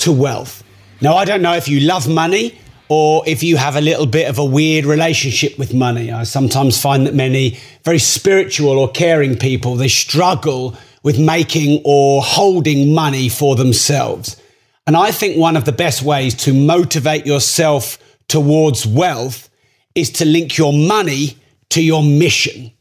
[0.00, 0.62] to wealth.
[1.00, 4.28] Now, I don't know if you love money or if you have a little bit
[4.28, 6.10] of a weird relationship with money.
[6.10, 12.22] I sometimes find that many very spiritual or caring people, they struggle with making or
[12.22, 14.40] holding money for themselves.
[14.86, 19.48] And I think one of the best ways to motivate yourself towards wealth
[19.94, 21.36] is to link your money
[21.70, 22.72] to your mission.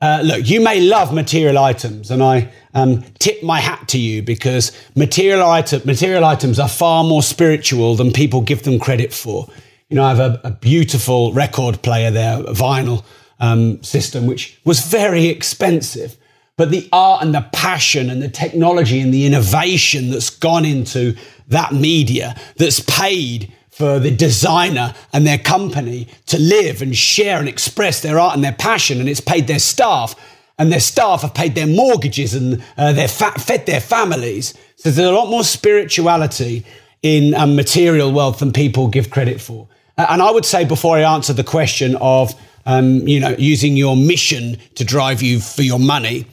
[0.00, 4.22] Uh, look, you may love material items, and I um, tip my hat to you
[4.22, 9.48] because material, item, material items are far more spiritual than people give them credit for.
[9.88, 13.04] You know, I have a, a beautiful record player there, a vinyl
[13.40, 16.16] um, system, which was very expensive.
[16.58, 21.16] But the art and the passion and the technology and the innovation that's gone into
[21.48, 27.46] that media that's paid for the designer and their company to live and share and
[27.46, 30.14] express their art and their passion, and it's paid their staff,
[30.58, 34.54] and their staff have paid their mortgages and uh, they've fa- fed their families.
[34.76, 36.64] So there's a lot more spirituality
[37.02, 39.68] in um, material wealth than people give credit for.
[39.98, 43.94] And I would say before I answer the question of um, you know using your
[43.94, 46.24] mission to drive you for your money,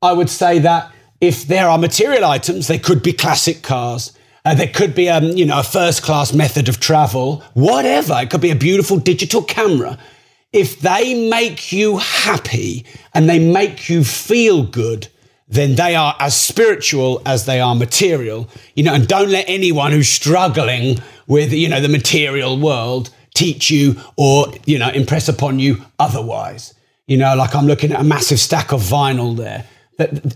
[0.00, 4.12] I would say that if there are material items, they could be classic cars.
[4.48, 8.18] Uh, there could be, um, you know, a first class method of travel, whatever.
[8.18, 9.98] It could be a beautiful digital camera.
[10.54, 15.08] If they make you happy and they make you feel good,
[15.48, 18.48] then they are as spiritual as they are material.
[18.74, 23.70] You know, and don't let anyone who's struggling with, you know, the material world teach
[23.70, 26.72] you or, you know, impress upon you otherwise.
[27.06, 29.66] You know, like I'm looking at a massive stack of vinyl there.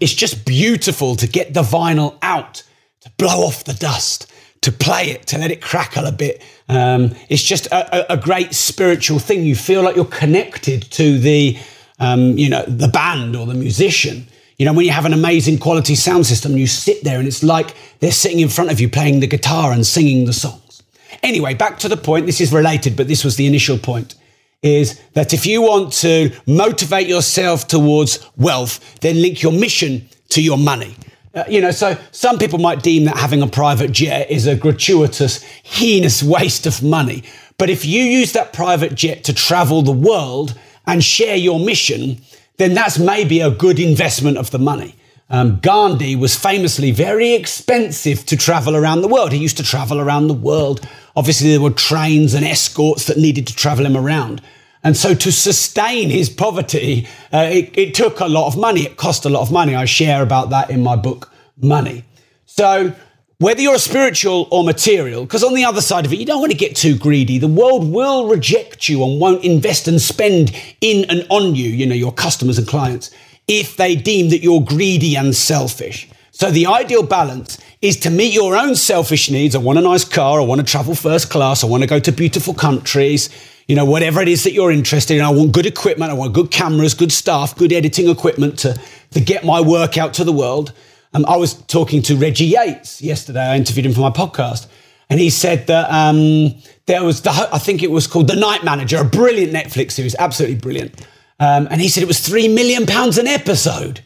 [0.00, 2.64] It's just beautiful to get the vinyl out
[3.00, 4.30] to blow off the dust,
[4.62, 6.42] to play it, to let it crackle a bit.
[6.68, 9.44] Um, it's just a, a, great spiritual thing.
[9.44, 11.58] You feel like you're connected to the,
[11.98, 14.26] um, you know, the band or the musician.
[14.58, 17.42] You know, when you have an amazing quality sound system, you sit there and it's
[17.42, 20.82] like they're sitting in front of you playing the guitar and singing the songs.
[21.22, 22.26] Anyway, back to the point.
[22.26, 24.14] This is related, but this was the initial point
[24.62, 30.42] is that if you want to motivate yourself towards wealth, then link your mission to
[30.42, 30.94] your money.
[31.32, 34.56] Uh, you know, so some people might deem that having a private jet is a
[34.56, 37.22] gratuitous, heinous waste of money.
[37.56, 42.20] But if you use that private jet to travel the world and share your mission,
[42.56, 44.96] then that's maybe a good investment of the money.
[45.28, 49.30] Um, Gandhi was famously very expensive to travel around the world.
[49.30, 50.86] He used to travel around the world.
[51.14, 54.42] Obviously, there were trains and escorts that needed to travel him around.
[54.82, 58.82] And so to sustain his poverty, uh, it, it took a lot of money.
[58.82, 59.74] It cost a lot of money.
[59.74, 61.32] I share about that in my book,
[61.62, 62.04] Money.
[62.46, 62.94] So
[63.40, 66.52] whether you're spiritual or material, because on the other side of it, you don't want
[66.52, 67.38] to get too greedy.
[67.38, 71.86] The world will reject you and won't invest and spend in and on you, you
[71.86, 73.10] know, your customers and clients,
[73.48, 76.08] if they deem that you're greedy and selfish.
[76.32, 79.54] So the ideal balance is to meet your own selfish needs.
[79.54, 80.40] I want a nice car.
[80.40, 81.64] I want to travel first class.
[81.64, 83.28] I want to go to beautiful countries
[83.70, 85.22] you know, whatever it is that you're interested in.
[85.22, 86.10] I want good equipment.
[86.10, 88.76] I want good cameras, good staff, good editing equipment to,
[89.12, 90.72] to get my work out to the world.
[91.14, 93.38] Um, I was talking to Reggie Yates yesterday.
[93.38, 94.66] I interviewed him for my podcast.
[95.08, 96.52] And he said that um,
[96.86, 100.16] there was, the, I think it was called The Night Manager, a brilliant Netflix series,
[100.18, 101.06] absolutely brilliant.
[101.38, 104.00] Um, and he said it was £3 million an episode.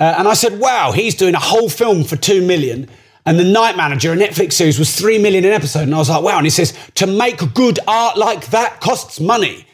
[0.00, 2.88] Uh, and I said, wow, he's doing a whole film for $2 million.
[3.26, 5.82] And The Night Manager, a Netflix series, was three million an episode.
[5.82, 6.36] And I was like, wow.
[6.38, 9.66] And he says, to make good art like that costs money.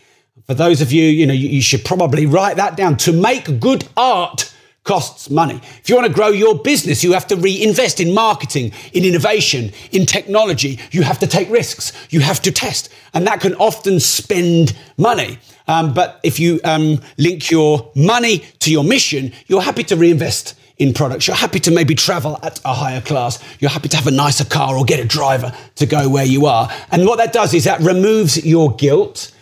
[0.47, 2.97] For those of you, you know, you, you should probably write that down.
[2.99, 4.53] To make good art
[4.85, 5.61] costs money.
[5.81, 9.71] If you want to grow your business, you have to reinvest in marketing, in innovation,
[9.93, 10.81] in technology.
[10.91, 11.93] You have to take risks.
[12.11, 12.89] You have to test.
[13.13, 15.39] And that can often spend money.
[15.69, 20.59] Um, but if you um, link your money to your mission, you're happy to reinvest
[20.83, 21.27] in products.
[21.27, 23.43] You're happy to maybe travel at a higher class.
[23.61, 26.47] You're happy to have a nicer car or get a driver to go where you
[26.47, 26.71] are.
[26.91, 29.33] And what that does is that removes your guilt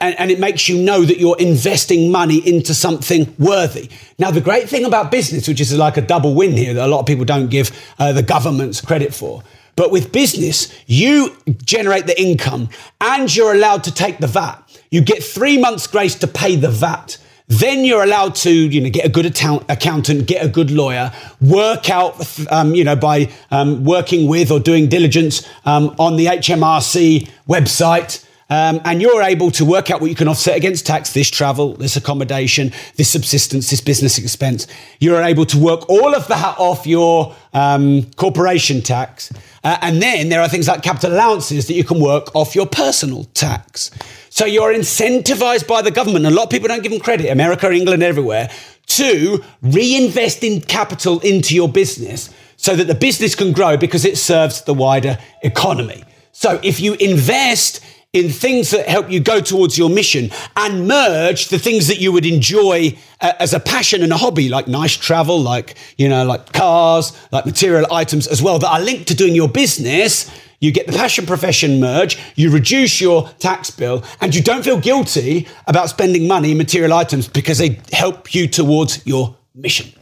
[0.00, 3.90] and, and, it makes you know that you're investing money into something worthy.
[4.18, 6.88] Now, the great thing about business, which is like a double win here that a
[6.88, 9.42] lot of people don't give uh, the governments credit for.
[9.76, 14.58] But with business, you generate the income and you're allowed to take the VAT.
[14.90, 17.18] You get three months' grace to pay the VAT
[17.48, 21.12] then you're allowed to, you know, get a good account- accountant, get a good lawyer,
[21.40, 22.16] work out,
[22.50, 28.24] um, you know, by um, working with or doing diligence um, on the HMRC website.
[28.50, 31.74] Um, and you're able to work out what you can offset against tax this travel,
[31.74, 34.66] this accommodation, this subsistence, this business expense.
[35.00, 39.32] You're able to work all of that off your um, corporation tax.
[39.64, 42.66] Uh, and then there are things like capital allowances that you can work off your
[42.66, 43.90] personal tax.
[44.34, 46.26] So you're incentivized by the government.
[46.26, 48.50] A lot of people don't give them credit, America, England, everywhere,
[48.88, 54.18] to reinvest in capital into your business so that the business can grow because it
[54.18, 56.02] serves the wider economy.
[56.32, 57.78] So if you invest
[58.12, 62.10] in things that help you go towards your mission and merge the things that you
[62.10, 66.24] would enjoy uh, as a passion and a hobby, like nice travel, like, you know,
[66.24, 70.28] like cars, like material items as well, that are linked to doing your business.
[70.64, 74.80] You get the passion profession merge, you reduce your tax bill, and you don't feel
[74.80, 79.92] guilty about spending money in material items because they help you towards your mission.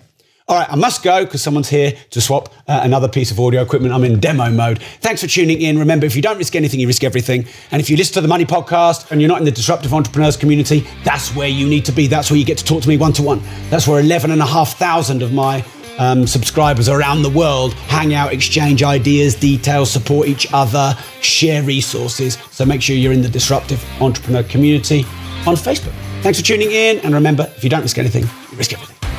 [0.47, 3.61] All right, I must go because someone's here to swap uh, another piece of audio
[3.61, 3.93] equipment.
[3.93, 4.81] I'm in demo mode.
[5.01, 5.81] Thanks for tuning in.
[5.81, 7.45] Remember, if you don't risk anything, you risk everything.
[7.73, 10.37] And if you listen to the Money Podcast and you're not in the Disruptive Entrepreneurs
[10.37, 12.07] community, that's where you need to be.
[12.07, 13.43] That's where you get to talk to me one to one.
[13.69, 15.65] That's where 11,500 of my
[15.99, 22.39] um, subscribers around the world hang out, exchange ideas, details, support each other, share resources.
[22.51, 25.05] So make sure you're in the Disruptive Entrepreneur community
[25.47, 25.93] on Facebook.
[26.23, 26.99] Thanks for tuning in.
[27.01, 29.12] And remember, if you don't risk anything, you risk everything.